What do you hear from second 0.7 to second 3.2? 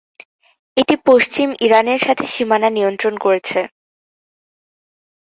এটি পশ্চিম ইরানের সাথে সীমানা নিয়ন্ত্রণ